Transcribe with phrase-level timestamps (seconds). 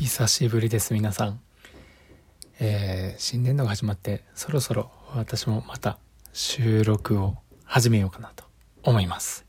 [0.00, 1.40] 久しぶりです皆さん、
[2.60, 5.98] えー、新年度が始まってそろそろ私もまた
[6.32, 8.44] 収録を始めようかなと
[8.84, 9.44] 思います。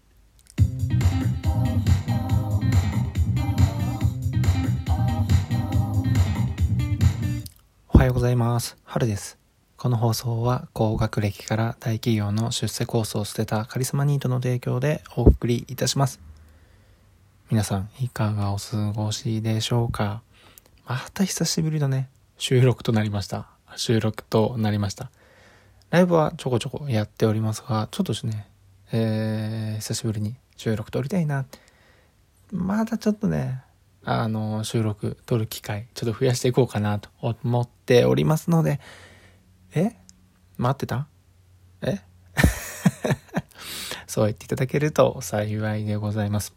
[7.93, 8.75] おはようございます。
[8.83, 9.37] 春です。
[9.77, 16.19] この放送は高学歴から大企業の出世コースを捨てたカリスマニートの提供でお送りいたします。
[17.51, 20.21] 皆さんいかがお過ごしでしょうか？
[20.89, 23.47] また久しぶりのね、収録となりました。
[23.75, 25.11] 収録となりました。
[25.91, 28.47] ライブはちょこちょこやっておりますが、ちょっとですね、
[28.91, 31.45] えー、久しぶりに収録撮りたいな。
[32.51, 33.61] まだちょっとね、
[34.03, 38.79] あの、収録撮る機会、ちょっと増やしていこうかなと思っておりますので、
[39.75, 39.91] え？
[40.57, 41.07] 待ってた？
[41.83, 41.99] え？
[44.07, 46.55] そう言っていただけると幸いでございます。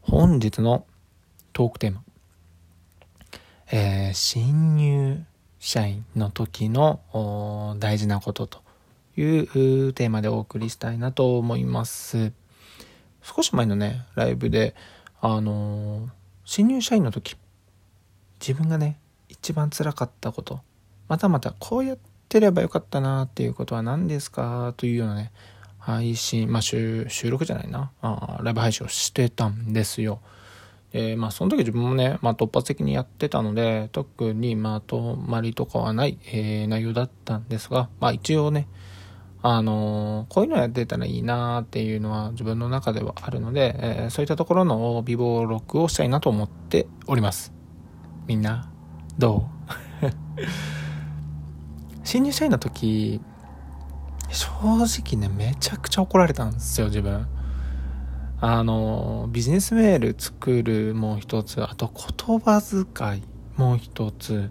[0.00, 0.86] 本日の
[1.52, 2.02] トークテーマ。
[3.72, 5.24] えー、新入
[5.60, 8.62] 社員の時の大事なことと
[9.16, 12.32] いうテーマでお送りしたいなと思います。
[13.22, 14.74] 少し前のね、ライブで、
[15.20, 16.10] あのー、
[16.44, 17.36] 新入社員の時、
[18.40, 18.98] 自分がね、
[19.28, 20.60] 一番辛かったこと、
[21.06, 21.98] またまたこうやっ
[22.28, 25.30] てればよかったなっていうことは何ですかというようなね、
[25.78, 30.20] 配信、まあ収録じゃないなあ、ライブ配信をしてたんですよ。
[30.92, 38.66] えー、まあその時自分もね、まあ突発的にやってたので、特にまとまりとかはない、えー、内容だったんですが、まあ一応ね、
[39.42, 47.52] あのー、こういうのやってたらいいなっていうのは自分の中ではあるので、えー、そういったところの微暴録をしたいなと思っております。
[48.26, 48.70] みんな、
[49.18, 49.48] ど
[50.02, 50.06] う？
[52.04, 53.20] 新入社員の時、
[54.30, 57.26] 正直ね、めちゃくちゃ怒られたんですよ、自分。
[58.42, 63.22] あの、ビジネスメール作るもう一つ、あと言葉遣い
[63.56, 64.50] もう一つ、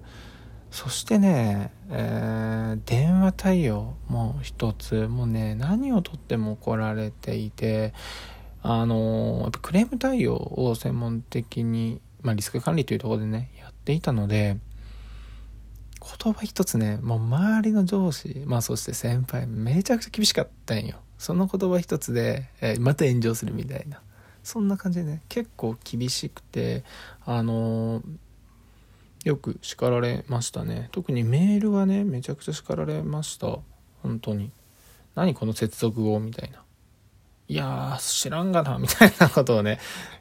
[0.70, 7.94] そしてね、えー、電話対応もう一つ、もうね、何をとっても怒られていて、
[8.62, 14.58] あの、やっぱクレーム対応を専門的に、まあ、リスク管理というところでね、やっていたので、
[16.00, 20.98] 言葉一つね、もう周りの上司、まあそして先輩、めちゃくちゃ厳しかったんよ。
[21.20, 24.02] その言葉一つで、えー、また炎上するみたいな。
[24.42, 26.84] そんな感じでね、結構厳しくて、
[27.26, 28.04] あのー、
[29.26, 30.88] よく叱られましたね。
[30.94, 33.60] 特にメールはね、めちゃくちゃ叱られました。
[34.02, 34.50] 本当に。
[35.14, 36.64] 何この接続語みたいな。
[37.50, 39.80] いやー、知らんがな、みたいなことをね、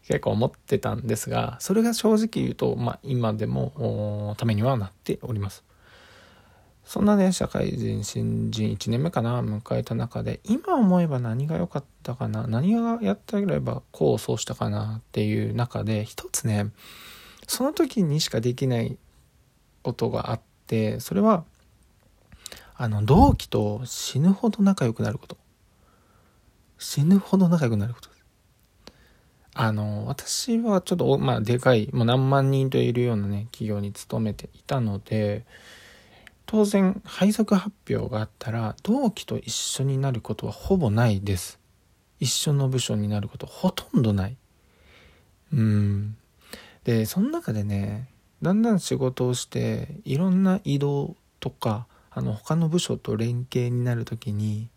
[0.08, 5.62] 結構思ってたんですが、それが正直言うと、まあ、今でも、ためにはなっております。
[6.88, 16.70] そんなね、社会人、新人1年目かな、迎えた中で、今思えば何が良かったかな、何がやってあげればこうそうしたかなっていう中で、一つね、
[17.46, 18.96] その時にしかできない
[19.82, 21.44] ことがあって、それは、
[22.74, 25.36] あの、同期と死ぬほど仲良くなること。
[26.78, 28.08] 死ぬほど仲良くなること。
[29.52, 35.44] あの、私はちょっと、まあ、でかい、もう何万人といるようなね、企業に勤めていたので、
[36.50, 41.60] 当然配属発表があったら同期と一緒になることはほぼないです。
[42.20, 44.36] 一緒の部署になることほとんどない。
[45.52, 46.16] うん。
[46.84, 48.08] でその中でね
[48.40, 54.70] だんだん仕事をしていろんな移動とかあの他の部署と連携になる時に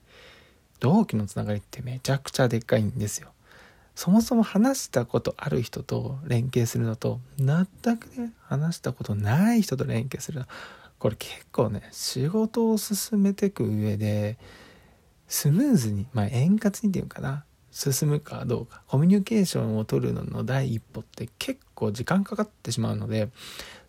[0.82, 3.30] 同期のつながりってめちゃくちゃでっかいんですよ。
[3.96, 7.66] そもそも話したことある人と連携するのと全
[7.98, 10.46] くね話したことない人と連携するの。
[11.02, 14.38] これ結構ね仕事を進めていく上で
[15.28, 23.30] スムーズにまあ円滑にっていうかな進むかどうかコミュニケーションを取るのの第一歩って結構時間かかってしまうので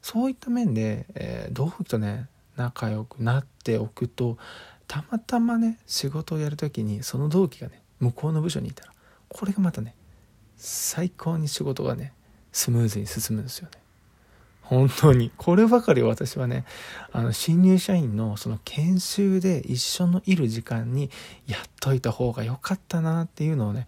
[0.00, 4.39] そういった面で、えー、同期とね仲良くなっておくと
[4.89, 8.93] たまたまね仕事をやる時にその同期がね向こうの部署にいたら
[9.29, 9.94] これがまたね
[10.56, 12.15] 最高に仕事がね
[12.53, 13.81] スムーズに進むんですよね。
[14.72, 15.30] 本当に。
[15.36, 16.64] こればかり私はね、
[17.12, 21.10] あの、新入社員のその研修で一緒のいる時間に
[21.46, 23.86] やっといた方が良かったなっていうのをね、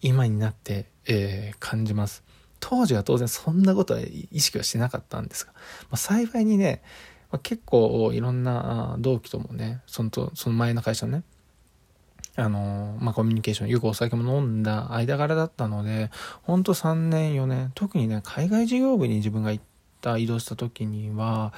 [0.00, 2.24] 今になって、えー、感じます。
[2.60, 5.60] 当時は当然そんなことは意識はしてなかったんですが、ま
[5.92, 6.80] あ、幸いにね、
[7.30, 11.24] まあ、結構いろんな同期ともね、そのと、その前の会社のね、
[12.36, 16.10] あの、まあ、コミュニケーション、よくお酒も飲んだ間柄だったので、
[16.40, 19.75] ほんと3年4年、特にね、海外事業部に自分が行って
[20.06, 21.52] た移動した時には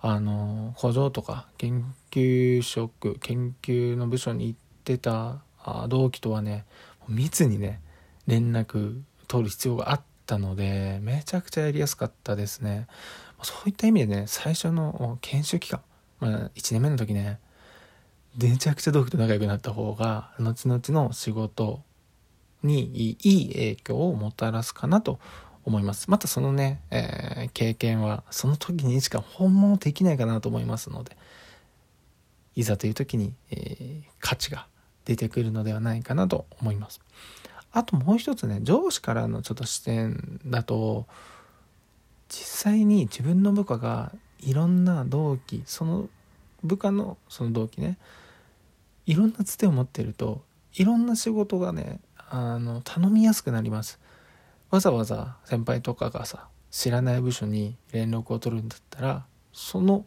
[0.00, 5.42] あの工場とか研究職研究の部署に行ってた
[5.88, 6.64] 同期とはね
[7.08, 7.80] 密にね
[8.26, 12.86] 連絡取る必要があっったのでめちゃくちゃやりやすかったですね。
[13.42, 15.80] そういった意味でね最初の研修期間、
[16.20, 17.40] まあ、1年目の時ね
[18.38, 21.80] めちゃくちゃ同期と仲良くなった方が後々の仕事
[22.62, 25.18] にいい影響をもたらすかなと
[25.64, 26.10] 思います。
[26.10, 31.16] またそのね、えー、経験はその時にしか本物できないかなと思いますので、
[32.56, 34.66] いざという時に、えー、価値が
[35.04, 37.00] 出てくるのではないかなと思います。
[37.72, 41.06] あともう一つね、上司からのちょっと視点だと、
[42.28, 46.08] 実際に自分の部下がいろんな同期、その
[46.64, 47.96] 部下のその同期ね、
[49.06, 50.42] いろんなつてを持ってると、
[50.74, 53.99] いろんな仕事がね、あの、頼みやすくなります。
[54.70, 60.04] わざわざ先輩とかがさ知らない部署に連絡を取るんだったらその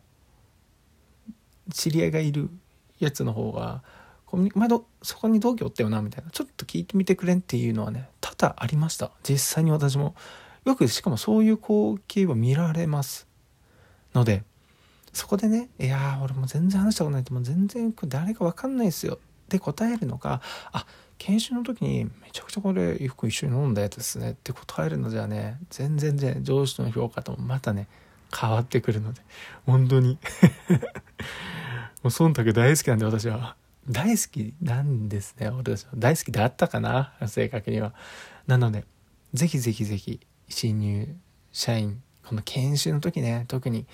[1.71, 2.49] 知り合いがいる
[2.99, 3.83] やつの方が
[4.55, 9.11] 「前どそこに同期おったよな」みたいなちょっと聞いてみてくれんっていうのはね多々ありました。
[9.23, 10.15] 実際に私も。
[10.65, 13.27] よくしかもそういう光景を見られます。
[14.13, 14.43] ので
[15.11, 19.15] そこでね「いや俺も全然話したことないってもう全然誰か分かんないですよ」
[19.45, 20.85] って答えるのかあ
[21.25, 27.87] 研修の時にめちゃくちゃこれ衣服一緒に飲んだやつですねって答えるのじゃね全然ね上司の評価ともまたね
[28.37, 29.21] 変わってくるので
[29.65, 30.17] 本当に。
[32.03, 33.55] もう忖度大好きなんで私は。
[33.89, 35.91] 大好きなんですね私は。
[35.95, 37.93] 大好きだったかな正確には。
[38.45, 38.83] なので
[39.33, 41.15] ぜひぜひぜひ新入
[41.53, 43.85] 社員この研修の時ね特に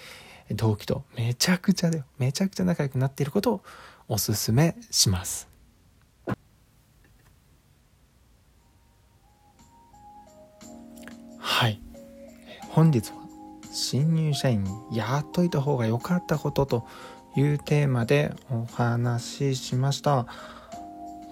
[0.49, 2.05] 同期とめちゃくちゃだよ。
[2.17, 3.61] めちゃくちゃ仲良くなっていることを
[4.07, 5.48] おすすめします。
[12.69, 13.15] 本日は
[13.71, 16.87] 新入社員にやっといた方が良かったことと
[17.35, 20.27] いうテーマでお話ししました。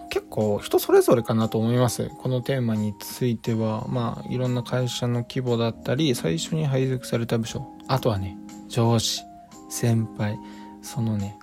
[0.09, 2.09] 結構人それぞれかなと思います。
[2.17, 8.37] このテーマについてはまあいろんな会社の規模だったり最初に配属された部署あとはね
[8.67, 9.21] 上司
[9.69, 10.39] 先輩
[10.81, 11.37] そのね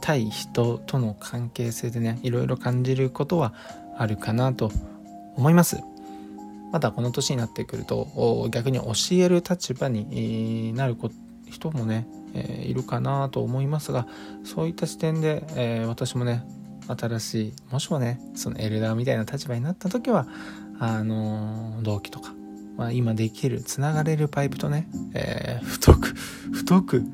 [0.00, 3.54] 対人との関係性でねいろいろ感じることは
[3.96, 4.70] あるかなと
[5.36, 5.82] 思います。
[6.72, 10.96] またこの年になってくると逆に教える立場になる
[11.46, 14.06] 人もね、え、いるかなと思いますが
[14.44, 16.44] そういった視点で、え、私もね
[16.86, 20.26] 新しいもしもねそのエルダーみたいな立場になった時は
[20.80, 22.32] あの、同期とか、
[22.76, 26.08] まあ、今できるつながれるパイプとね、えー、太く
[26.52, 27.04] 太く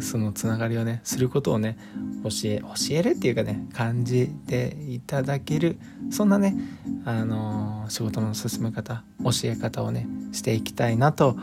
[0.00, 1.78] そのつながりをねすることをね
[2.24, 5.78] 教え教えるっていうかね感じていただける
[6.10, 6.56] そんなね
[7.04, 11.36] あのー、仕事の進め方教え方をねしていきたいなと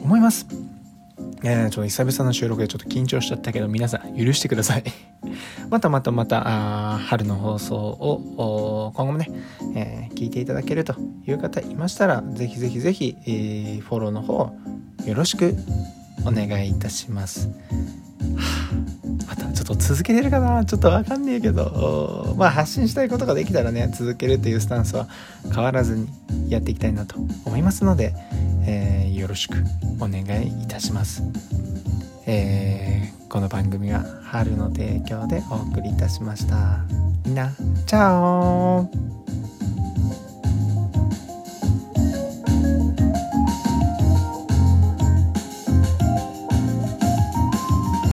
[0.00, 0.46] 思います。
[1.44, 4.84] えー、ちょっと久々の収録でちょっと緊張しちゃったけど皆さん許してください。
[5.70, 6.42] またまたまた
[6.94, 9.30] あ春の放送を今後もね、
[9.74, 10.94] えー、聞いていただけると
[11.26, 14.52] いう方いましたらぜひぜひぜひ、えー、フォローの方
[15.06, 15.56] よろしく
[16.26, 17.48] お願いいたします。
[19.26, 20.64] またちょっと続けれるかな？
[20.64, 25.08] ちょっとわかんねえけど、まあ発信したいことができたらね、続けるというスタンスは
[25.54, 26.08] 変わらずに
[26.50, 28.14] やっていきたいなと思いますので、
[28.66, 29.56] えー、よろしく
[30.00, 31.22] お願いいたします。
[32.26, 36.84] えー、この番組は春の提供でお送りいたしました。
[37.24, 37.52] みんな、
[37.86, 38.90] チャオ